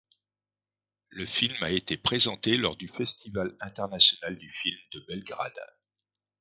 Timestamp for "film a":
1.27-1.69